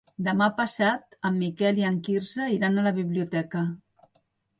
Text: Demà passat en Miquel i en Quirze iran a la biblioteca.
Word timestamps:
Demà 0.27 0.45
passat 0.59 1.17
en 1.29 1.35
Miquel 1.41 1.81
i 1.81 1.85
en 1.89 1.99
Quirze 2.07 2.47
iran 2.55 2.77
a 2.77 2.87
la 2.87 2.95
biblioteca. 2.97 3.63